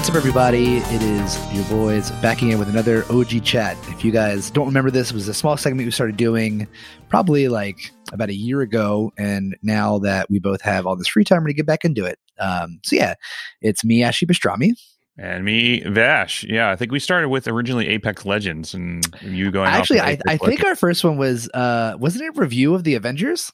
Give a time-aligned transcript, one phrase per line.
[0.00, 0.78] What's up, everybody?
[0.78, 3.76] It is your boys back again with another OG chat.
[3.88, 6.66] If you guys don't remember this, it was a small segment we started doing
[7.10, 9.12] probably like about a year ago.
[9.18, 11.84] And now that we both have all this free time, we're going to get back
[11.84, 12.18] into it.
[12.38, 13.12] Um, so, yeah,
[13.60, 14.72] it's me, Ashley Pastrami.
[15.18, 16.44] And me, Vash.
[16.44, 19.68] Yeah, I think we started with originally Apex Legends and you going.
[19.68, 22.94] Actually, I, I think our first one was, uh, wasn't it a review of the
[22.94, 23.52] Avengers?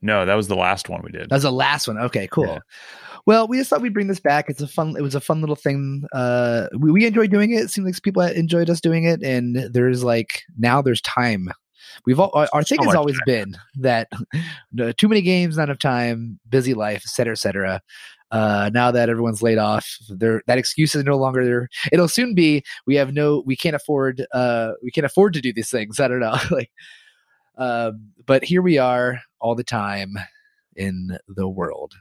[0.00, 1.28] No, that was the last one we did.
[1.28, 1.98] That was the last one.
[1.98, 2.46] Okay, cool.
[2.46, 2.58] Yeah.
[3.24, 4.48] Well, we just thought we'd bring this back.
[4.48, 4.96] It's a fun.
[4.96, 6.04] It was a fun little thing.
[6.12, 7.62] Uh, we, we enjoyed doing it.
[7.62, 11.48] It seemed like people enjoyed us doing it, and there's like now there's time.
[12.04, 13.26] We've all our, our thing so has always time.
[13.26, 14.08] been that
[14.96, 17.80] too many games, not enough time, busy life, et cetera, et cetera.
[18.32, 21.68] Uh, now that everyone's laid off, there that excuse is no longer there.
[21.92, 25.52] It'll soon be we have no, we can't afford, uh, we can't afford to do
[25.52, 26.00] these things.
[26.00, 26.70] I don't know, like,
[27.58, 30.14] um, but here we are all the time
[30.74, 31.94] in the world.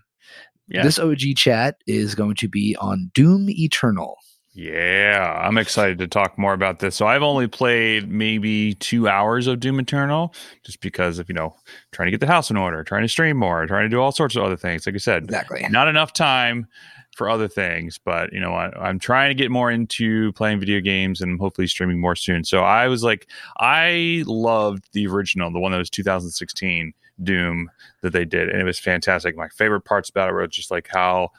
[0.72, 0.84] Yeah.
[0.84, 4.18] This OG chat is going to be on Doom Eternal.
[4.54, 6.96] Yeah, I'm excited to talk more about this.
[6.96, 11.56] So I've only played maybe two hours of Doom Eternal, just because of you know
[11.92, 14.12] trying to get the house in order, trying to stream more, trying to do all
[14.12, 14.86] sorts of other things.
[14.86, 16.68] Like I said, exactly, not enough time
[17.16, 18.00] for other things.
[18.04, 21.68] But you know, I, am trying to get more into playing video games and hopefully
[21.68, 22.44] streaming more soon.
[22.44, 26.94] So I was like, I loved the original, the one that was 2016.
[27.24, 29.36] Doom that they did, and it was fantastic.
[29.36, 31.30] My favorite parts about it were just like how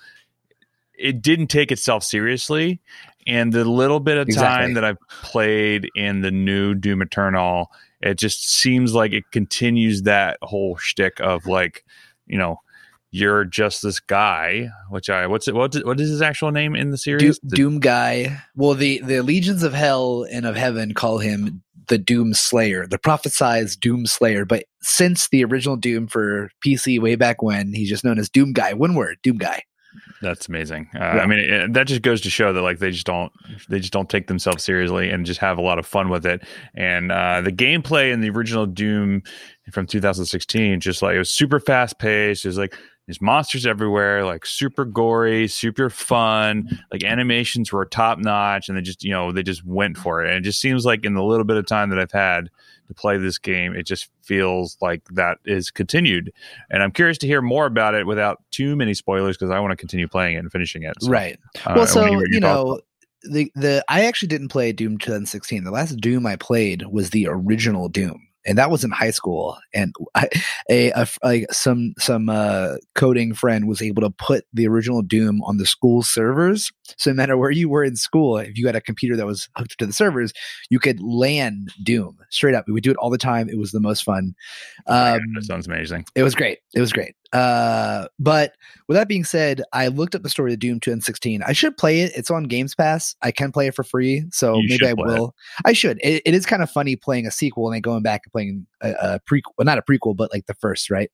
[0.94, 2.80] it didn't take itself seriously,
[3.26, 4.66] and the little bit of exactly.
[4.66, 10.02] time that I've played in the new Doom Eternal, it just seems like it continues
[10.02, 11.84] that whole shtick of like,
[12.26, 12.60] you know,
[13.12, 16.90] you're just this guy, which I what's it what what is his actual name in
[16.90, 17.38] the series?
[17.38, 18.42] Doom, Doom guy.
[18.56, 22.98] Well, the the legions of hell and of heaven call him the Doom Slayer, the
[22.98, 24.46] prophesized Doom Slayer.
[24.46, 28.54] But since the original Doom for PC way back when, he's just known as Doom
[28.54, 28.72] Guy.
[28.72, 29.62] One word, Doom Guy.
[30.22, 30.88] That's amazing.
[30.94, 31.22] Uh, yeah.
[31.22, 33.32] I mean, it, that just goes to show that like they just don't
[33.68, 36.42] they just don't take themselves seriously and just have a lot of fun with it.
[36.74, 39.22] And uh, the gameplay in the original Doom
[39.70, 42.44] from 2016, just like it was super fast paced.
[42.44, 42.74] It was like
[43.12, 46.82] there's monsters everywhere, like super gory, super fun.
[46.90, 50.28] Like animations were top notch, and they just you know they just went for it.
[50.28, 52.48] And it just seems like in the little bit of time that I've had
[52.88, 56.32] to play this game, it just feels like that is continued.
[56.70, 59.72] And I'm curious to hear more about it without too many spoilers because I want
[59.72, 60.94] to continue playing it and finishing it.
[61.02, 61.38] So, right.
[61.66, 62.80] Uh, well, so you, you know.
[63.24, 65.62] The the I actually didn't play Doom 2016.
[65.62, 69.58] The last Doom I played was the original Doom and that was in high school.
[69.74, 70.28] And I,
[70.70, 75.42] a, a like some some uh, coding friend was able to put the original Doom
[75.42, 76.72] on the school servers.
[76.96, 79.48] So no matter where you were in school, if you had a computer that was
[79.56, 80.32] hooked to the servers,
[80.70, 82.66] you could LAN Doom straight up.
[82.66, 83.48] We would do it all the time.
[83.48, 84.34] It was the most fun.
[84.86, 86.04] Um, that sounds amazing.
[86.14, 86.58] It was great.
[86.74, 87.14] It was great.
[87.32, 88.54] Uh, but
[88.88, 91.42] with that being said, I looked up the story of Doom 2016.
[91.42, 92.12] I should play it.
[92.14, 93.16] It's on Games Pass.
[93.22, 95.28] I can play it for free, so you maybe I will.
[95.28, 95.62] It.
[95.64, 95.98] I should.
[96.02, 98.66] It, it is kind of funny playing a sequel and then going back and playing
[98.82, 99.52] a, a prequel.
[99.56, 101.10] Well, not a prequel, but like the first, right?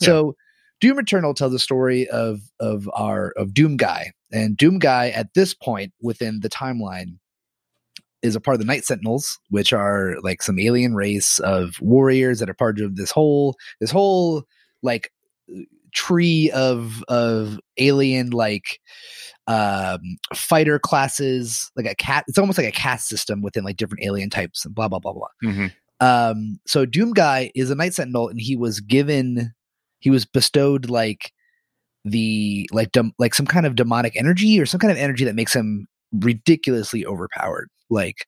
[0.00, 0.06] Yeah.
[0.06, 0.36] So
[0.80, 5.34] Doom Eternal tells the story of of our of Doom Guy, and Doom Guy at
[5.34, 7.18] this point within the timeline
[8.22, 12.40] is a part of the Night Sentinels, which are like some alien race of warriors
[12.40, 14.44] that are part of this whole this whole
[14.82, 15.10] like
[15.92, 18.80] tree of of alien like
[19.46, 20.00] um
[20.34, 24.28] fighter classes like a cat it's almost like a caste system within like different alien
[24.28, 25.66] types and blah blah blah blah mm-hmm.
[26.06, 29.52] um so doom guy is a night sentinel and he was given
[30.00, 31.32] he was bestowed like
[32.04, 35.34] the like dem- like some kind of demonic energy or some kind of energy that
[35.34, 38.26] makes him ridiculously overpowered like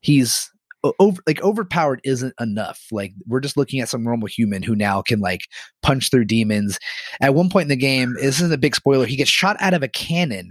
[0.00, 0.50] he's
[0.98, 2.86] over like overpowered isn't enough.
[2.92, 5.42] Like we're just looking at some normal human who now can like
[5.82, 6.78] punch through demons.
[7.20, 9.06] At one point in the game, this isn't a big spoiler.
[9.06, 10.50] He gets shot out of a cannon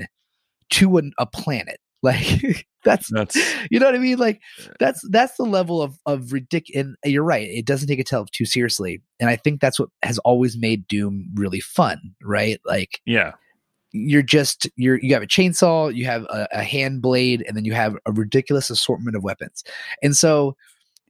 [0.71, 1.79] to an, a planet.
[2.03, 3.35] Like that's, that's
[3.71, 4.19] you know what I mean.
[4.19, 4.39] Like
[4.79, 6.85] that's that's the level of of ridiculous.
[7.03, 7.49] And you're right.
[7.49, 11.27] It doesn't take itself too seriously, and I think that's what has always made Doom
[11.33, 11.99] really fun.
[12.21, 12.61] Right?
[12.65, 13.33] Like yeah
[13.91, 17.65] you're just you're you have a chainsaw you have a, a, hand blade and then
[17.65, 19.63] you have a ridiculous assortment of weapons
[20.03, 20.55] and so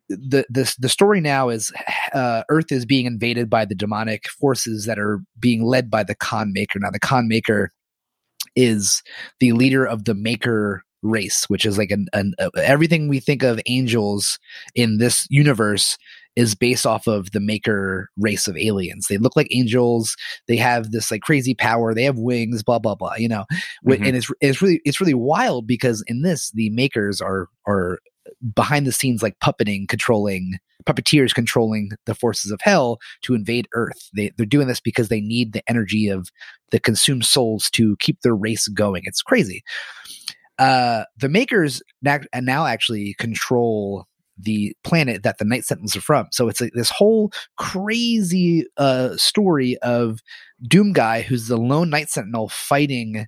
[0.10, 1.72] the the, the story now is
[2.14, 6.16] uh, earth is being invaded by the demonic forces that are being led by the
[6.16, 6.80] Khan Maker.
[6.80, 7.72] now the Khan Maker
[8.56, 9.04] is
[9.40, 13.44] the leader of the maker race which is like an, an uh, everything we think
[13.44, 14.40] of angels
[14.76, 15.98] in this universe
[16.38, 19.08] is based off of the maker race of aliens.
[19.08, 20.16] They look like angels.
[20.48, 21.96] They have this like crazy power.
[21.96, 22.62] They have wings.
[22.62, 23.16] Blah blah blah.
[23.16, 23.46] You know,
[23.86, 24.04] mm-hmm.
[24.04, 27.98] and it's it's really it's really wild because in this the makers are are
[28.54, 34.10] behind the scenes like puppeting, controlling puppeteers controlling the forces of hell to invade Earth.
[34.16, 36.30] They they're doing this because they need the energy of
[36.70, 39.02] the consumed souls to keep their race going.
[39.06, 39.64] It's crazy.
[40.60, 44.06] uh, the makers now, now actually control
[44.38, 46.28] the planet that the Night Sentinels are from.
[46.32, 50.20] So it's like this whole crazy uh, story of
[50.62, 53.28] Doom Guy, who's the lone Night Sentinel fighting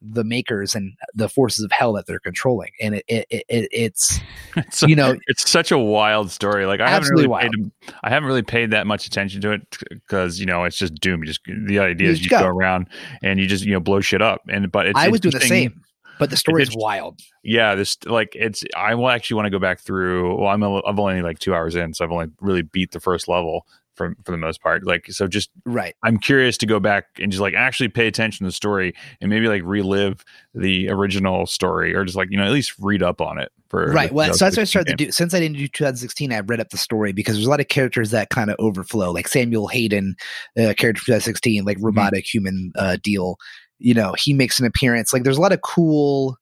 [0.00, 4.20] the makers and the forces of hell that they're controlling and it, it, it it's,
[4.56, 7.50] it's you know it's such a wild story like i haven't really wild.
[7.52, 9.60] paid i haven't really paid that much attention to it
[9.90, 12.38] because you know it's just doom you just the idea you is you go.
[12.38, 12.46] go.
[12.46, 12.88] around
[13.24, 15.82] and you just you know blow shit up and but i was doing the same
[16.18, 17.20] but the story is wild.
[17.42, 18.64] Yeah, this like it's.
[18.76, 20.36] I will actually want to go back through.
[20.40, 23.00] Well, I'm a, I've only like two hours in, so I've only really beat the
[23.00, 23.66] first level
[23.98, 24.86] for for the most part.
[24.86, 25.94] Like so, just right.
[26.02, 29.28] I'm curious to go back and just like actually pay attention to the story and
[29.28, 30.24] maybe like relive
[30.54, 33.52] the original story or just like you know at least read up on it.
[33.68, 34.10] For right.
[34.10, 34.96] Well, so that's what I started game.
[34.96, 35.12] to do.
[35.12, 37.68] Since I didn't do 2016, I read up the story because there's a lot of
[37.68, 40.16] characters that kind of overflow, like Samuel Hayden,
[40.56, 41.84] uh, character 2016, like mm-hmm.
[41.84, 42.38] robotic mm-hmm.
[42.38, 43.36] human uh, deal
[43.78, 45.12] you know, he makes an appearance.
[45.12, 46.36] Like there's a lot of cool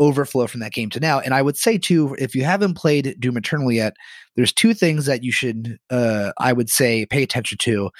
[0.00, 1.20] overflow from that game to now.
[1.20, 3.94] And I would say too, if you haven't played Doom Eternal yet,
[4.36, 7.90] there's two things that you should, uh, I would say, pay attention to.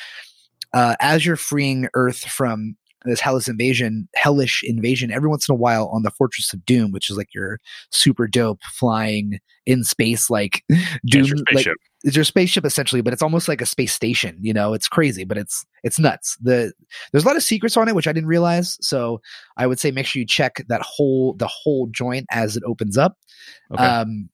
[0.72, 5.56] Uh, as you're freeing Earth from this hellish invasion, hellish invasion, every once in a
[5.56, 7.60] while on the Fortress of Doom, which is like your
[7.90, 10.64] super dope flying in space, like
[11.06, 11.66] Doom, like
[12.04, 14.38] it's your spaceship essentially, but it's almost like a space station.
[14.40, 16.36] You know, it's crazy, but it's it's nuts.
[16.42, 16.72] The
[17.12, 18.76] there's a lot of secrets on it which I didn't realize.
[18.80, 19.20] So
[19.56, 22.98] I would say make sure you check that whole the whole joint as it opens
[22.98, 23.16] up.
[23.72, 23.84] Okay.
[23.84, 24.28] Um,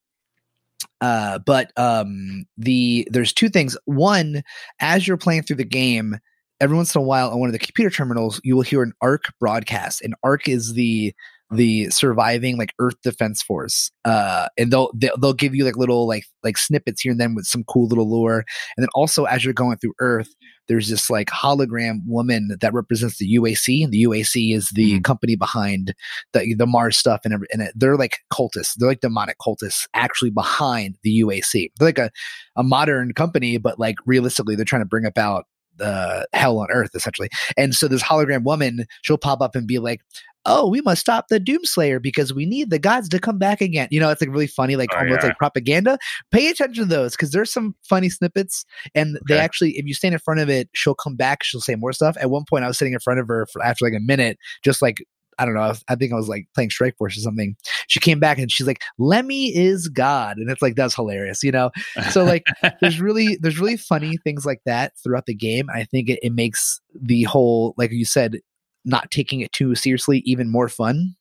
[0.99, 3.77] uh, but um, the there's two things.
[3.85, 4.43] One,
[4.79, 6.17] as you're playing through the game,
[6.61, 8.93] every once in a while on one of the computer terminals, you will hear an
[9.01, 10.01] ARC broadcast.
[10.01, 11.13] And ARC is the
[11.53, 16.07] the surviving like Earth Defense Force, uh, and they'll, they'll they'll give you like little
[16.07, 18.45] like like snippets here and then with some cool little lore.
[18.77, 20.29] And then also as you're going through Earth,
[20.69, 25.01] there's this like hologram woman that represents the UAC, and the UAC is the mm-hmm.
[25.01, 25.93] company behind
[26.31, 30.97] the the Mars stuff, and, and they're like cultists, they're like demonic cultists actually behind
[31.03, 31.71] the UAC.
[31.77, 32.11] They're like a
[32.55, 35.45] a modern company, but like realistically, they're trying to bring about
[35.79, 37.29] uh, hell on earth essentially.
[37.57, 40.01] And so this hologram woman, she'll pop up and be like,
[40.45, 43.87] "Oh, we must stop the Doomslayer because we need the gods to come back again."
[43.91, 45.29] You know, it's like really funny, like oh, almost yeah.
[45.29, 45.97] like propaganda.
[46.31, 48.65] Pay attention to those because there's some funny snippets,
[48.95, 49.35] and okay.
[49.35, 51.43] they actually, if you stand in front of it, she'll come back.
[51.43, 52.17] She'll say more stuff.
[52.19, 54.37] At one point, I was sitting in front of her for after like a minute,
[54.63, 54.97] just like
[55.39, 55.73] I don't know.
[55.87, 57.55] I think I was like playing Strike Force or something.
[57.87, 61.51] She came back and she's like, "Lemmy is God," and it's like that's hilarious, you
[61.51, 61.71] know.
[62.11, 62.43] So like,
[62.81, 65.69] there's really there's really funny things like that throughout the game.
[65.73, 68.39] I think it, it makes the whole, like you said,
[68.85, 71.15] not taking it too seriously even more fun.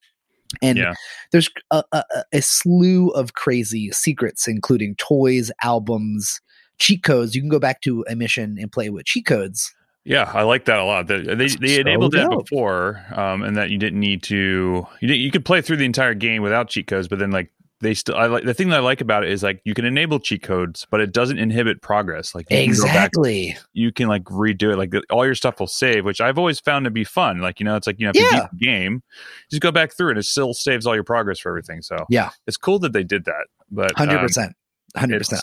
[0.63, 0.95] And yeah.
[1.31, 6.41] there's a, a, a slew of crazy secrets, including toys, albums,
[6.79, 7.37] cheat codes.
[7.37, 9.73] You can go back to a mission and play with cheat codes
[10.05, 11.07] yeah, I like that a lot.
[11.07, 12.31] They they, they so enabled dope.
[12.31, 14.87] that before, um, and that you didn't need to.
[15.01, 17.51] You didn't, you could play through the entire game without cheat codes, but then like
[17.81, 18.17] they still.
[18.17, 20.43] I like the thing that I like about it is like you can enable cheat
[20.43, 22.35] codes, but it doesn't inhibit progress.
[22.35, 24.79] Like you exactly, back, you can like redo it.
[24.79, 27.41] Like all your stuff will save, which I've always found to be fun.
[27.41, 28.23] Like you know, it's like you know, if yeah.
[28.23, 29.03] you beat the game,
[29.51, 31.83] just go back through and it still saves all your progress for everything.
[31.83, 33.49] So yeah, it's cool that they did that.
[33.71, 34.57] But hundred um, percent,
[34.97, 35.43] hundred percent.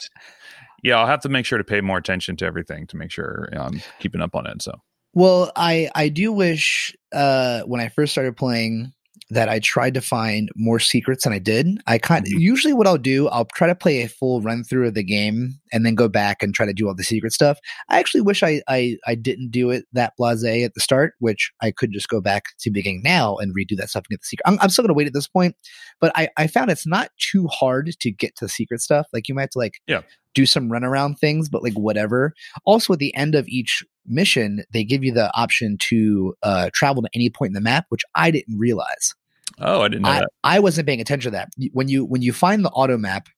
[0.84, 3.50] Yeah, I'll have to make sure to pay more attention to everything to make sure
[3.53, 4.62] I'm keeping up on it.
[4.62, 4.74] So
[5.13, 8.93] well, I I do wish uh, when I first started playing
[9.29, 11.67] that I tried to find more secrets than I did.
[11.86, 12.39] I kind of mm-hmm.
[12.39, 15.60] usually what I'll do, I'll try to play a full run through of the game
[15.74, 17.60] and then go back and try to do all the secret stuff.
[17.89, 21.51] I actually wish I I, I didn't do it that blasé at the start, which
[21.62, 24.27] I could just go back to beginning now and redo that stuff and get the
[24.27, 24.43] secret.
[24.46, 25.55] I'm, I'm still gonna wait at this point,
[26.00, 29.07] but I I found it's not too hard to get to the secret stuff.
[29.12, 30.01] Like you might have to like yeah
[30.38, 32.32] do some runaround things, but like whatever.
[32.63, 37.01] Also, at the end of each mission, they give you the option to uh, travel
[37.01, 39.15] to any point in the map, which I didn't realize.
[39.60, 40.29] Oh, I didn't know I, that.
[40.44, 41.50] I wasn't paying attention to that.
[41.74, 43.29] When you when you find the auto map,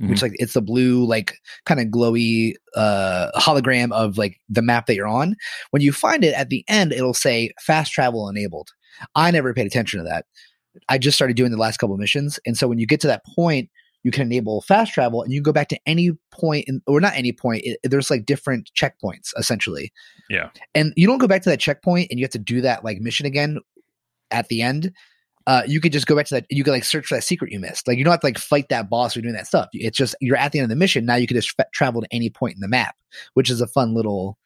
[0.00, 0.10] mm-hmm.
[0.10, 1.34] which like it's the blue like
[1.66, 5.34] kind of glowy uh hologram of like the map that you're on.
[5.70, 8.70] When you find it at the end, it'll say fast travel enabled.
[9.16, 10.26] I never paid attention to that.
[10.88, 13.26] I just started doing the last couple missions, and so when you get to that
[13.34, 13.70] point,
[14.02, 17.14] you can enable fast travel and you go back to any point in, or not
[17.14, 19.92] any point it, there's like different checkpoints essentially.
[20.28, 20.50] Yeah.
[20.74, 23.00] And you don't go back to that checkpoint and you have to do that like
[23.00, 23.58] mission again
[24.30, 24.92] at the end
[25.46, 27.52] uh, you could just go back to that you could like search for that secret
[27.52, 27.88] you missed.
[27.88, 29.68] Like you don't have to like fight that boss or doing that stuff.
[29.72, 32.00] It's just you're at the end of the mission now you can just f- travel
[32.02, 32.94] to any point in the map
[33.34, 34.38] which is a fun little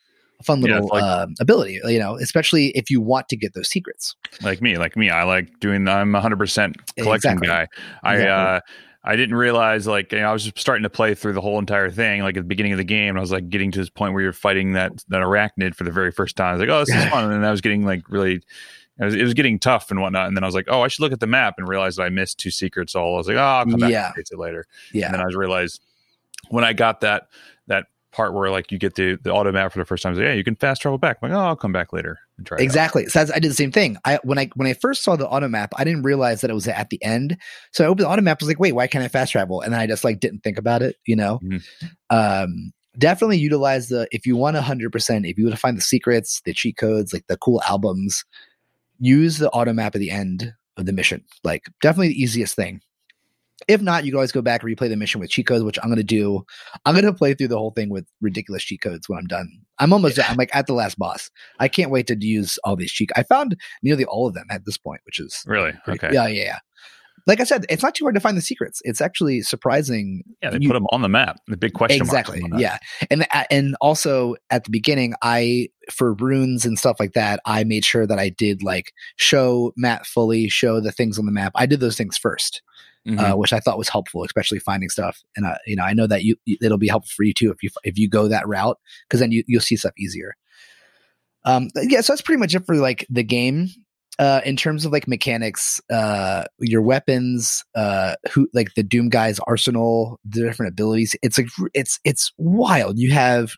[0.42, 3.68] fun little yeah, like, uh, ability you know especially if you want to get those
[3.68, 4.16] secrets.
[4.42, 7.46] Like me like me i like doing i'm 100% collection exactly.
[7.46, 7.66] guy.
[8.02, 8.28] I exactly.
[8.28, 8.60] uh
[9.06, 11.58] I didn't realize like you know, I was just starting to play through the whole
[11.58, 12.22] entire thing.
[12.22, 14.22] Like at the beginning of the game, I was like getting to this point where
[14.22, 16.48] you're fighting that that arachnid for the very first time.
[16.48, 18.42] I was like, oh, this is fun, and then I was getting like really
[18.98, 20.26] It was, it was getting tough and whatnot.
[20.26, 22.08] And then I was like, oh, I should look at the map and realized I
[22.08, 22.94] missed two secrets.
[22.94, 24.12] All I was like, oh, I'll come back yeah.
[24.16, 24.66] and it later.
[24.92, 25.06] Yeah.
[25.06, 25.82] And then I realized
[26.48, 27.28] when I got that
[27.66, 30.22] that part where like you get the the auto map for the first time, like,
[30.22, 31.18] yeah, you can fast travel back.
[31.20, 32.18] I'm like, oh, I'll come back later.
[32.58, 33.06] Exactly.
[33.06, 33.96] So I did the same thing.
[34.04, 36.54] I when I when I first saw the auto map, I didn't realize that it
[36.54, 37.36] was at the end.
[37.72, 39.62] So I opened the auto map, was like, wait, why can't I fast travel?
[39.62, 41.40] And then I just like didn't think about it, you know.
[41.42, 41.86] Mm-hmm.
[42.10, 46.40] Um, definitely utilize the if you want 100% if you want to find the secrets
[46.44, 48.24] the cheat codes like the cool albums
[48.98, 52.80] use the auto map at the end of the mission like definitely the easiest thing
[53.68, 55.78] if not you can always go back and replay the mission with cheat codes which
[55.82, 56.44] i'm going to do
[56.84, 59.48] i'm going to play through the whole thing with ridiculous cheat codes when i'm done
[59.78, 62.76] i'm almost done i'm like at the last boss i can't wait to use all
[62.76, 66.10] these cheat i found nearly all of them at this point which is really okay
[66.12, 66.58] yeah yeah yeah
[67.26, 68.80] like I said, it's not too hard to find the secrets.
[68.84, 70.22] It's actually surprising.
[70.42, 71.40] Yeah, they you, put them on the map.
[71.48, 72.40] The big question exactly.
[72.56, 72.78] Yeah,
[73.10, 77.84] and and also at the beginning, I for runes and stuff like that, I made
[77.84, 81.50] sure that I did like show map fully, show the things on the map.
[81.56, 82.60] I did those things 1st
[83.06, 83.18] mm-hmm.
[83.18, 85.22] uh, which I thought was helpful, especially finding stuff.
[85.36, 87.62] And uh, you know, I know that you it'll be helpful for you too if
[87.62, 90.34] you if you go that route because then you you'll see stuff easier.
[91.44, 93.68] Um, yeah, so that's pretty much it for like the game
[94.18, 99.38] uh, in terms of like mechanics, uh, your weapons, uh, who like the Doom guy's
[99.40, 102.98] arsenal, the different abilities, it's like it's it's wild.
[102.98, 103.52] You have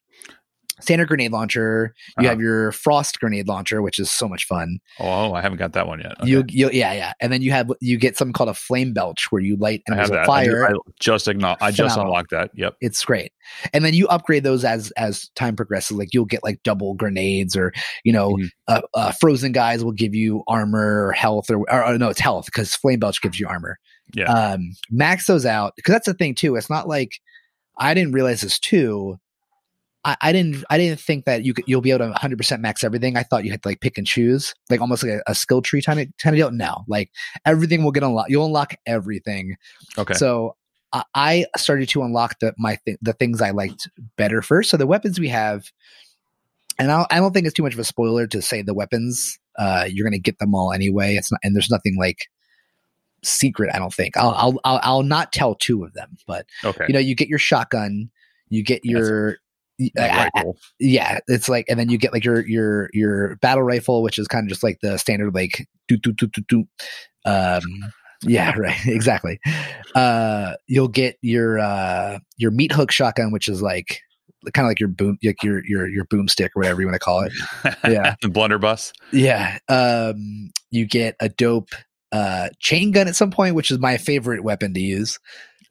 [0.81, 1.95] standard grenade launcher.
[2.19, 2.29] You uh-huh.
[2.31, 4.79] have your frost grenade launcher, which is so much fun.
[4.99, 6.21] Oh, I haven't got that one yet.
[6.21, 6.31] Okay.
[6.31, 9.27] You, you, yeah, yeah, and then you have you get something called a flame belch,
[9.31, 10.69] where you light and there's a fire.
[10.69, 12.51] I, I just acknowledge, I just unlocked that.
[12.55, 13.33] Yep, it's great.
[13.73, 15.97] And then you upgrade those as as time progresses.
[15.97, 17.73] Like you'll get like double grenades, or
[18.05, 18.47] you know, mm-hmm.
[18.69, 22.21] uh, uh, frozen guys will give you armor or health, or, or, or no, it's
[22.21, 23.79] health because flame belch gives you armor.
[24.15, 26.57] Yeah, um, max those out because that's the thing too.
[26.57, 27.21] It's not like
[27.77, 29.19] I didn't realize this too
[30.05, 32.63] I, I, didn't I didn't think that you could you'll be able to 100 percent
[32.63, 33.17] max everything.
[33.17, 35.61] I thought you had to like pick and choose, like almost like a, a skill
[35.61, 36.51] tree kind of kind of deal.
[36.51, 37.11] No, like
[37.45, 38.31] everything will get unlocked.
[38.31, 39.57] You'll unlock everything.
[39.97, 40.15] Okay.
[40.15, 40.57] So
[40.93, 44.71] I, I started to unlock the my th- the things I liked better first.
[44.71, 45.71] So the weapons we have,
[46.79, 49.39] and I, I don't think it's too much of a spoiler to say the weapons.
[49.59, 51.17] Uh, you're gonna get them all anyway.
[51.17, 52.29] It's not, and there's nothing like
[53.23, 53.71] secret.
[53.75, 54.17] I don't think.
[54.17, 56.85] I'll I'll I'll, I'll not tell two of them, but okay.
[56.89, 58.11] You know, you get your shotgun.
[58.49, 59.39] You get your
[59.99, 60.43] I, I,
[60.81, 64.27] yeah, it's like, and then you get like your your your battle rifle, which is
[64.27, 66.69] kind of just like the standard like do do do do do.
[67.25, 67.63] Um,
[68.23, 69.41] yeah, right, exactly.
[69.95, 74.01] Uh, you'll get your uh your meat hook shotgun, which is like
[74.53, 77.01] kind of like your boom, like your your your boomstick or whatever you want to
[77.01, 77.33] call it.
[77.89, 78.93] Yeah, the blunderbuss.
[79.13, 79.59] Yeah.
[79.69, 81.71] Um, you get a dope
[82.11, 85.19] uh chain gun at some point, which is my favorite weapon to use.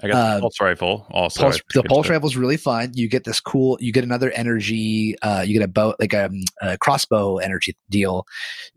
[0.03, 1.41] I got the um, pulse rifle also.
[1.41, 2.91] Pulse, the pulse rifle is really fun.
[2.93, 3.77] You get this cool.
[3.81, 5.15] You get another energy.
[5.23, 8.25] Uh, you get a bow, like a, um, a, crossbow energy deal.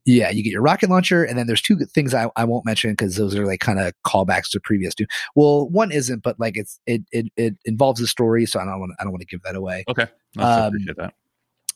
[0.07, 2.93] Yeah, you get your rocket launcher, and then there's two things I, I won't mention
[2.93, 4.95] because those are like kind of callbacks to previous.
[4.95, 5.05] Two.
[5.37, 8.81] Well, one isn't, but like it's it it it involves a story, so I don't
[8.81, 9.85] want I don't want to give that away.
[9.89, 10.07] Okay,
[10.39, 11.15] um, appreciate that.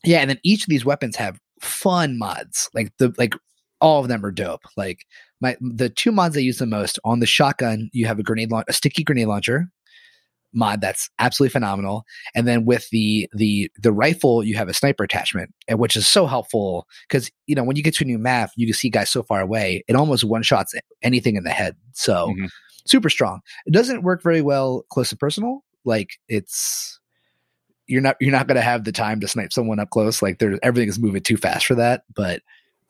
[0.05, 2.71] Yeah, and then each of these weapons have fun mods.
[2.73, 3.35] Like the like
[3.85, 4.63] all of them are dope.
[4.77, 5.07] Like
[5.41, 8.51] my the two mods I use the most on the shotgun, you have a grenade
[8.67, 9.71] a sticky grenade launcher
[10.55, 12.05] mod that's absolutely phenomenal.
[12.35, 16.27] And then with the the the rifle, you have a sniper attachment, which is so
[16.27, 19.11] helpful because you know when you get to a new map, you can see guys
[19.11, 19.85] so far away.
[19.87, 21.77] It almost one shots anything in the head.
[21.93, 22.47] So mm-hmm.
[22.87, 23.41] super strong.
[23.67, 25.63] It doesn't work very well close and personal.
[25.85, 26.99] Like it's
[27.87, 30.23] you're not you're not going to have the time to snipe someone up close.
[30.23, 32.05] Like there, everything is moving too fast for that.
[32.15, 32.41] But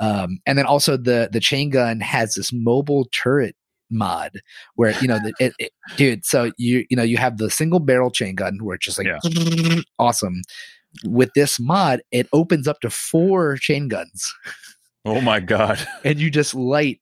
[0.00, 3.56] um, and then also the the chain gun has this mobile turret
[3.90, 4.40] mod
[4.74, 7.78] where you know the, it, it, dude so you you know you have the single
[7.78, 9.80] barrel chain gun where it's just like yeah.
[9.98, 10.42] awesome.
[11.04, 14.34] With this mod it opens up to four chain guns.
[15.04, 15.86] Oh my god.
[16.02, 17.00] And you just light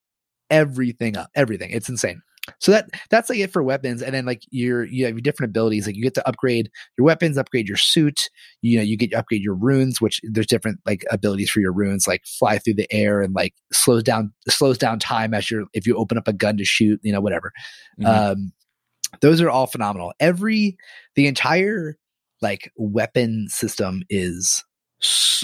[0.49, 1.71] everything up everything.
[1.71, 2.21] It's insane
[2.59, 5.49] so that that's like it for weapons and then like your you have your different
[5.49, 8.29] abilities like you get to upgrade your weapons upgrade your suit
[8.61, 11.71] you know you get to upgrade your runes which there's different like abilities for your
[11.71, 15.65] runes like fly through the air and like slows down slows down time as you're
[15.73, 17.51] if you open up a gun to shoot you know whatever
[17.99, 18.31] mm-hmm.
[18.31, 18.51] um
[19.21, 20.75] those are all phenomenal every
[21.15, 21.97] the entire
[22.41, 24.63] like weapon system is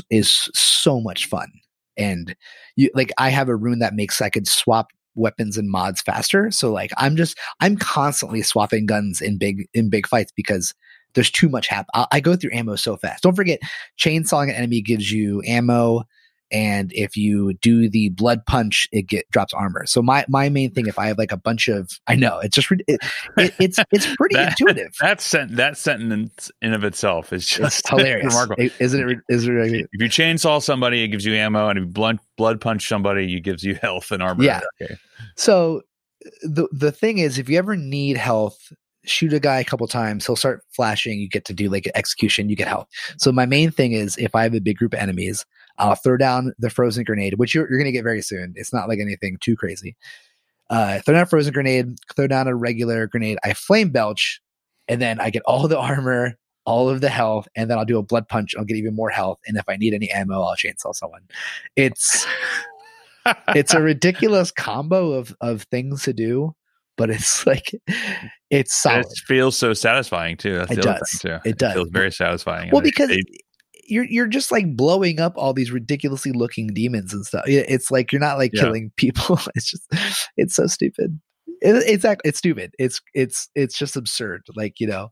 [0.09, 1.49] is so much fun
[1.97, 2.35] and
[2.75, 6.51] you like i have a rune that makes i could swap weapons and mods faster.
[6.51, 10.73] So like I'm just I'm constantly swapping guns in big in big fights because
[11.13, 11.87] there's too much hap.
[11.93, 13.23] I, I go through ammo so fast.
[13.23, 13.59] Don't forget,
[13.97, 16.03] chainsawing an enemy gives you ammo,
[16.51, 19.85] and if you do the blood punch, it get drops armor.
[19.85, 22.55] So my my main thing, if I have like a bunch of, I know it's
[22.55, 22.99] just it,
[23.37, 24.93] it, it's it's pretty that, intuitive.
[25.01, 28.69] That sent that sentence in of itself is just it's hilarious, remarkable.
[28.79, 29.17] Isn't it?
[29.29, 29.51] Is it?
[29.51, 29.79] Really?
[29.79, 33.35] If you chainsaw somebody, it gives you ammo, and if you blood blood punch somebody,
[33.35, 34.43] it gives you health and armor.
[34.43, 34.61] Yeah.
[34.81, 34.95] Okay.
[35.35, 35.81] So
[36.41, 38.73] the the thing is, if you ever need health,
[39.05, 41.19] shoot a guy a couple times, he'll start flashing.
[41.19, 42.87] You get to do like an execution, you get health.
[43.17, 45.45] So my main thing is if I have a big group of enemies,
[45.79, 48.53] I'll throw down the frozen grenade, which you're, you're going to get very soon.
[48.55, 49.95] It's not like anything too crazy.
[50.69, 53.39] Uh, throw down a frozen grenade, throw down a regular grenade.
[53.43, 54.41] I flame belch,
[54.87, 57.97] and then I get all the armor, all of the health, and then I'll do
[57.97, 58.53] a blood punch.
[58.57, 61.21] I'll get even more health, and if I need any ammo, I'll chainsaw someone.
[61.75, 62.27] It's
[63.55, 66.55] it's a ridiculous combo of of things to do,
[66.97, 67.71] but it's like
[68.49, 69.05] it's solid.
[69.05, 70.55] It feels so satisfying too.
[70.55, 71.09] That's it does.
[71.19, 71.37] Too.
[71.45, 71.71] It does.
[71.71, 72.69] It feels very satisfying.
[72.71, 73.23] Well, because they,
[73.89, 77.43] you're you're just like blowing up all these ridiculously looking demons and stuff.
[77.47, 78.61] It's like you're not like yeah.
[78.61, 79.39] killing people.
[79.55, 79.87] It's just
[80.37, 81.19] it's so stupid.
[81.61, 82.73] It, it's it's stupid.
[82.79, 84.43] It's it's it's just absurd.
[84.55, 85.11] Like you know,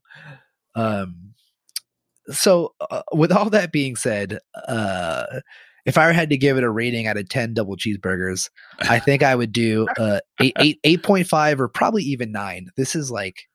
[0.75, 1.33] um.
[2.29, 5.39] So uh, with all that being said, uh,
[5.85, 9.23] if I had to give it a rating out of ten double cheeseburgers, I think
[9.23, 12.67] I would do uh eight eight eight point five or probably even nine.
[12.75, 13.47] This is like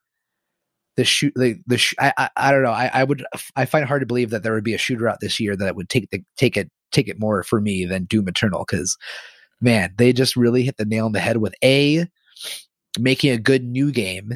[0.95, 2.71] the shoot the the sh- I, I, I don't know.
[2.71, 5.07] I I would I find it hard to believe that there would be a shooter
[5.07, 8.05] out this year that would take the take it take it more for me than
[8.05, 8.97] Doom Eternal because
[9.61, 12.05] man they just really hit the nail on the head with a
[12.99, 14.33] making a good new game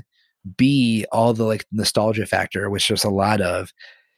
[0.56, 3.74] b all the like nostalgia factor which there's a lot of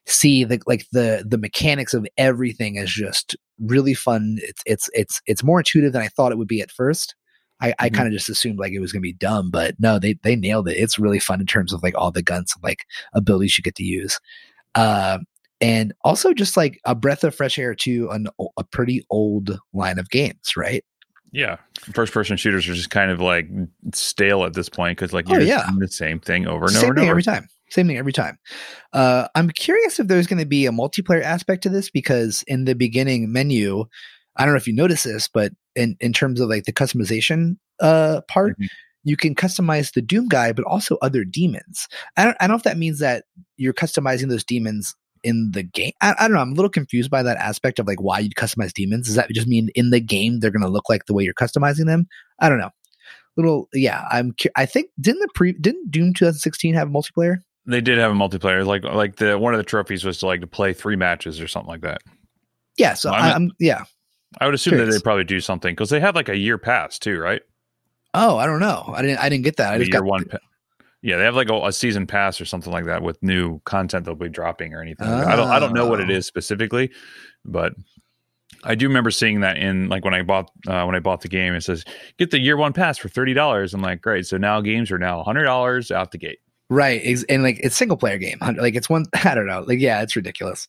[0.05, 4.37] c the like the the mechanics of everything is just really fun.
[4.41, 7.15] It's it's it's it's more intuitive than i thought it would be at first
[7.61, 7.95] I, I mm-hmm.
[7.95, 10.67] kind of just assumed like it was gonna be dumb, but no, they they nailed
[10.67, 10.77] it.
[10.77, 13.75] It's really fun in terms of like all the guns and like abilities you get
[13.75, 14.19] to use.
[14.75, 15.19] Uh,
[15.61, 19.99] and also just like a breath of fresh air to an, a pretty old line
[19.99, 20.85] of games, right?
[21.31, 21.57] Yeah,
[21.93, 23.47] first person shooters are just kind of like
[23.93, 25.65] stale at this point because like you're oh, yeah.
[25.67, 27.47] doing the same thing over and same over and over every time.
[27.69, 28.39] Same thing every time.
[28.93, 32.65] Uh, I'm curious if there's going to be a multiplayer aspect to this because in
[32.65, 33.85] the beginning menu,
[34.37, 37.57] I don't know if you notice this, but in, in terms of like the customization
[37.79, 38.65] uh, part, mm-hmm.
[39.03, 41.87] you can customize the Doom guy, but also other demons.
[42.17, 43.25] I don't, I don't know if that means that
[43.57, 45.91] you're customizing those demons in the game.
[46.01, 46.41] I, I, don't know.
[46.41, 49.07] I'm a little confused by that aspect of like why you'd customize demons.
[49.07, 51.33] Does that just mean in the game they're going to look like the way you're
[51.33, 52.07] customizing them?
[52.39, 52.71] I don't know.
[53.37, 54.05] Little, yeah.
[54.11, 54.33] I'm.
[54.55, 57.37] I think didn't the pre didn't Doom 2016 have multiplayer?
[57.65, 58.65] They did have a multiplayer.
[58.65, 61.47] Like like the one of the trophies was to like to play three matches or
[61.47, 62.01] something like that.
[62.77, 62.95] Yeah.
[62.95, 63.83] So well, I'm, I'm yeah.
[64.37, 64.93] I would assume Curious.
[64.93, 67.41] that they probably do something because they have like a year pass too, right?
[68.13, 68.91] Oh, I don't know.
[68.95, 69.19] I didn't.
[69.19, 69.73] I didn't get that.
[69.73, 70.25] I just year got one.
[70.25, 70.37] Pa-
[71.01, 74.05] yeah, they have like a, a, season pass or something like that with new content
[74.05, 75.07] they'll be dropping or anything.
[75.07, 75.27] Oh.
[75.27, 75.49] I don't.
[75.49, 76.91] I don't know what it is specifically,
[77.45, 77.73] but
[78.63, 81.27] I do remember seeing that in like when I bought uh, when I bought the
[81.27, 81.53] game.
[81.53, 81.85] It says
[82.17, 83.73] get the year one pass for thirty dollars.
[83.73, 84.27] I'm like, great.
[84.27, 86.39] So now games are now hundred dollars out the gate.
[86.69, 87.01] Right.
[87.27, 88.37] And like it's single player game.
[88.41, 89.63] Like it's one, I don't know.
[89.67, 90.67] Like, yeah, it's ridiculous.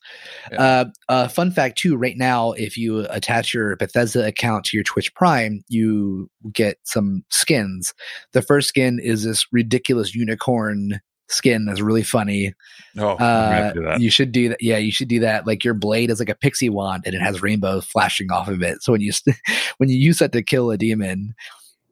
[0.51, 0.61] Yeah.
[0.61, 4.83] Uh, uh, fun fact too, right now, if you attach your Bethesda account to your
[4.83, 7.93] Twitch Prime, you get some skins.
[8.33, 12.53] The first skin is this ridiculous unicorn skin that's really funny.
[12.97, 14.61] Oh, uh, you should do that.
[14.61, 15.47] Yeah, you should do that.
[15.47, 18.61] Like your blade is like a pixie wand and it has rainbows flashing off of
[18.61, 18.81] it.
[18.83, 19.11] So when you
[19.77, 21.35] when you use that to kill a demon,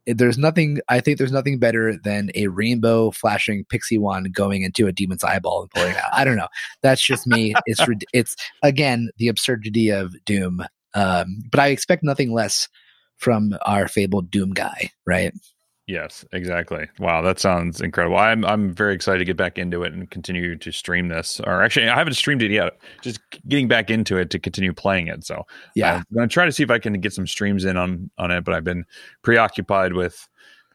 [0.05, 4.87] there's nothing i think there's nothing better than a rainbow flashing pixie wand going into
[4.87, 6.09] a demon's eyeball and pulling out.
[6.13, 6.47] I don't know.
[6.81, 7.53] That's just me.
[7.65, 7.81] It's
[8.13, 10.63] it's again the absurdity of doom.
[10.95, 12.67] Um, but i expect nothing less
[13.17, 15.33] from our fabled doom guy right
[15.89, 16.87] Yes, exactly.
[16.99, 18.15] Wow, that sounds incredible.
[18.15, 21.39] I'm I'm very excited to get back into it and continue to stream this.
[21.39, 22.77] Or actually, I haven't streamed it yet.
[23.01, 25.25] Just getting back into it to continue playing it.
[25.25, 28.11] So yeah, I'm to try to see if I can get some streams in on
[28.19, 28.45] on it.
[28.45, 28.85] But I've been
[29.23, 30.29] preoccupied with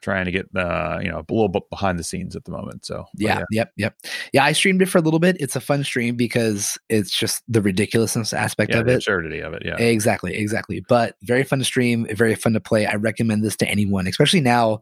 [0.05, 2.85] trying to get uh you know a little bit behind the scenes at the moment
[2.85, 3.97] so yeah, yeah, yep yep.
[4.35, 5.37] Yeah i streamed it for a little bit.
[5.40, 8.97] It's a fun stream because it's just the ridiculousness aspect yeah, of it.
[8.97, 9.77] absurdity of it yeah.
[9.77, 10.85] Exactly exactly.
[10.87, 12.87] But very fun to stream very fun to play.
[12.87, 14.81] I recommend this to anyone especially now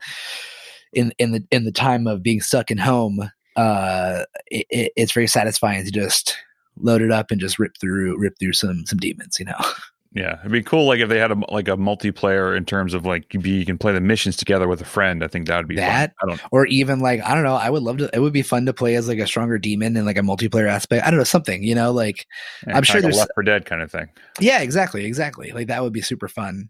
[0.92, 5.12] in in the in the time of being stuck in home uh it, it, it's
[5.12, 6.36] very satisfying to just
[6.78, 9.58] load it up and just rip through rip through some some demons you know
[10.14, 10.86] Yeah, it'd be cool.
[10.86, 13.94] Like if they had a like a multiplayer in terms of like you can play
[13.94, 15.24] the missions together with a friend.
[15.24, 16.12] I think that would be that.
[16.20, 16.30] Fun.
[16.30, 17.54] I don't, or even like I don't know.
[17.54, 18.10] I would love to.
[18.12, 20.68] It would be fun to play as like a stronger demon in like a multiplayer
[20.68, 21.06] aspect.
[21.06, 21.62] I don't know something.
[21.62, 22.26] You know, like
[22.66, 24.10] yeah, I'm sure like there's Left 4 Dead kind of thing.
[24.38, 25.50] Yeah, exactly, exactly.
[25.52, 26.68] Like that would be super fun.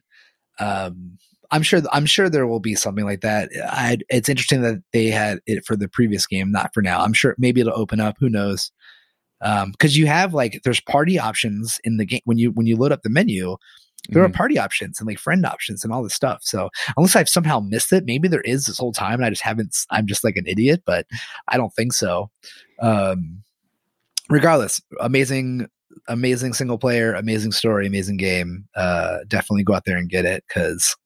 [0.61, 1.19] Um,
[1.51, 1.83] I'm sure.
[1.93, 3.51] I'm sure there will be something like that.
[3.69, 7.01] I, it's interesting that they had it for the previous game, not for now.
[7.01, 8.17] I'm sure maybe it'll open up.
[8.21, 8.71] Who knows?
[9.43, 12.77] Because um, you have like there's party options in the game when you when you
[12.77, 13.57] load up the menu
[14.09, 14.33] there mm-hmm.
[14.33, 16.41] are party options and like friend options and all this stuff.
[16.43, 19.43] So unless I've somehow missed it, maybe there is this whole time and I just
[19.43, 19.77] haven't.
[19.91, 21.07] I'm just like an idiot, but
[21.49, 22.31] I don't think so.
[22.81, 23.43] Um,
[24.29, 25.69] regardless, amazing,
[26.09, 28.67] amazing single player, amazing story, amazing game.
[28.75, 30.97] Uh, definitely go out there and get it because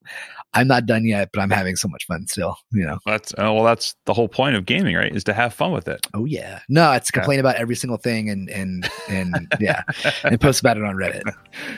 [0.57, 2.57] I'm not done yet, but I'm having so much fun still.
[2.71, 5.15] You know, that's uh, well, that's the whole point of gaming, right?
[5.15, 6.07] Is to have fun with it.
[6.15, 7.41] Oh yeah, no, it's complain yeah.
[7.41, 9.83] about every single thing and and and yeah,
[10.23, 11.23] and post about it on Reddit.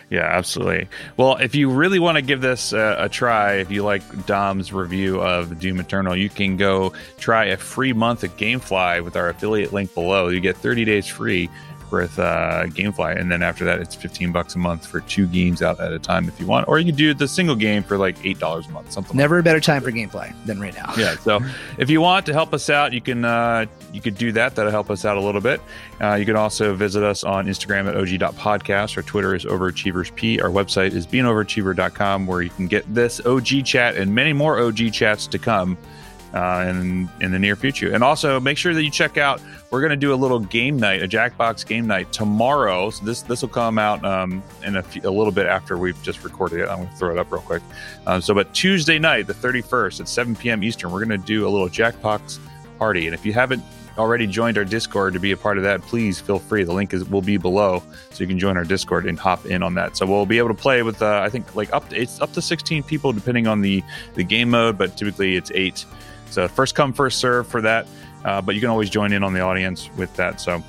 [0.10, 0.88] Yeah, absolutely.
[1.18, 4.74] Well, if you really want to give this a, a try, if you like Dom's
[4.74, 9.30] review of Doom Eternal, you can go try a free month of GameFly with our
[9.30, 10.28] affiliate link below.
[10.28, 11.50] You get 30 days free
[11.92, 15.62] with uh, GameFly, and then after that, it's fifteen bucks a month for two games
[15.62, 17.98] out at a time if you want, or you can do the single game for
[17.98, 18.92] like eight dollars a month.
[18.92, 19.18] Something.
[19.18, 20.94] Never like a better time for GameFly than right now.
[20.98, 21.16] yeah.
[21.18, 21.40] So
[21.78, 24.56] if you want to help us out, you can uh, you could do that.
[24.56, 25.62] That'll help us out a little bit.
[26.02, 28.96] Uh, you can also visit us on Instagram at og.podcast.
[28.98, 30.42] Our Twitter is overachieversp.
[30.42, 34.92] Our website is beingoverachiever.com, where you can get this OG chat and many more OG
[34.94, 35.78] chats to come
[36.34, 37.94] uh, in in the near future.
[37.94, 39.42] And also make sure that you check out.
[39.72, 42.90] We're going to do a little game night, a Jackbox game night tomorrow.
[42.90, 46.02] So this this will come out um, in a, few, a little bit after we've
[46.02, 46.70] just recorded it.
[46.70, 47.62] I'm going to throw it up real quick.
[48.08, 50.64] Um, so, but Tuesday night, the 31st at 7 p.m.
[50.64, 52.40] Eastern, we're going to do a little Jackbox
[52.80, 53.06] party.
[53.06, 53.64] And if you haven't
[54.00, 56.64] already joined our Discord to be a part of that, please feel free.
[56.64, 59.62] The link is will be below, so you can join our Discord and hop in
[59.62, 59.98] on that.
[59.98, 62.32] So we'll be able to play with uh, I think like up to, it's up
[62.34, 63.84] to 16 people depending on the
[64.16, 65.86] the game mode, but typically it's eight.
[66.32, 67.88] So first come, first serve for that.
[68.26, 70.42] Uh, but you can always join in on the audience with that.
[70.42, 70.62] So,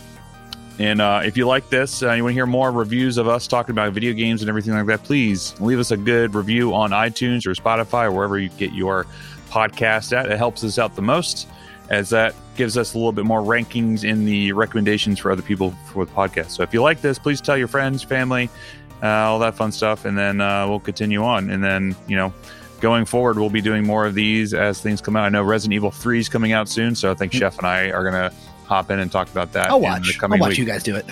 [0.78, 3.46] and uh, if you like this, uh, you want to hear more reviews of us
[3.46, 6.90] talking about video games and everything like that, please leave us a good review on
[6.90, 9.06] iTunes or Spotify or wherever you get your
[9.48, 10.30] podcast at.
[10.30, 11.48] It helps us out the most,
[11.90, 15.72] as that gives us a little bit more rankings in the recommendations for other people
[15.92, 16.50] for the podcast.
[16.52, 18.48] So if you like this, please tell your friends, family,
[19.02, 21.50] uh, all that fun stuff, and then uh, we'll continue on.
[21.50, 22.32] And then you know
[22.80, 25.24] going forward, we'll be doing more of these as things come out.
[25.24, 27.40] I know Resident Evil 3 is coming out soon, so I think mm-hmm.
[27.40, 29.70] Chef and I are going to hop in and talk about that.
[29.70, 30.18] I'll watch.
[30.22, 30.58] I'll watch week.
[30.58, 31.06] you guys do it.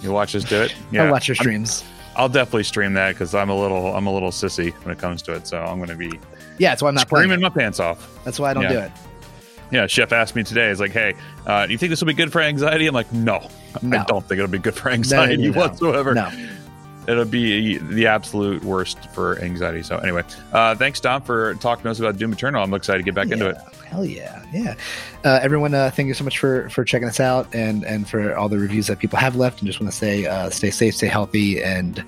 [0.00, 0.74] You watch us do it.
[0.90, 1.04] Yeah.
[1.04, 1.84] I'll watch your streams.
[2.16, 4.98] i will definitely stream that because I'm a little I'm a little sissy when it
[4.98, 5.46] comes to it.
[5.46, 6.18] So I'm going to be
[6.58, 6.70] yeah.
[6.70, 8.18] That's why I'm not screaming my pants off.
[8.24, 8.72] That's why I don't yeah.
[8.72, 8.92] do it.
[9.70, 10.68] Yeah, Chef asked me today.
[10.68, 11.14] He's like, "Hey,
[11.46, 13.48] uh, do you think this will be good for anxiety?" I'm like, "No,
[13.82, 13.98] no.
[13.98, 16.12] I don't think it'll be good for anxiety no, no, whatsoever."
[17.08, 19.82] It'll be the absolute worst for anxiety.
[19.82, 22.62] So anyway, uh, thanks Dom for talking to us about Doom Eternal.
[22.62, 23.56] I'm excited to get back yeah, into it.
[23.86, 24.74] Hell yeah, yeah.
[25.24, 28.36] Uh, everyone, uh, thank you so much for for checking us out and and for
[28.36, 29.60] all the reviews that people have left.
[29.60, 32.04] And just want to say, uh, stay safe, stay healthy, and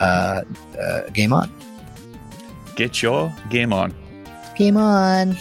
[0.00, 0.42] uh,
[0.80, 1.52] uh, game on.
[2.76, 3.92] Get your game on.
[4.56, 5.36] Game on.